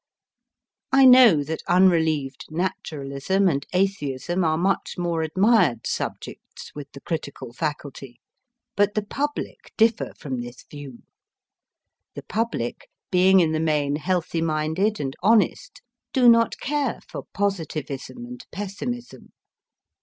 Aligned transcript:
I 0.91 1.05
know 1.05 1.43
that 1.43 1.61
unrelieved 1.67 2.45
naturalism 2.49 3.47
and 3.47 3.67
atheism 3.71 4.43
are 4.43 4.57
much 4.57 4.95
more 4.97 5.21
admired 5.21 5.85
subjects 5.85 6.71
with 6.73 6.91
the 6.93 7.01
critical 7.01 7.53
faculty; 7.53 8.19
but 8.75 8.95
the 8.95 9.03
public 9.03 9.71
differ 9.77 10.11
from 10.17 10.39
this 10.41 10.63
view. 10.63 11.03
The 12.15 12.23
public, 12.23 12.89
being 13.11 13.41
in 13.41 13.51
the 13.51 13.59
main 13.59 13.95
healthy 13.97 14.41
minded 14.41 14.99
and 14.99 15.15
honest, 15.21 15.83
do 16.13 16.27
not 16.27 16.57
care 16.59 17.01
for 17.07 17.25
positivism 17.35 18.25
and 18.25 18.43
pessimism. 18.51 19.33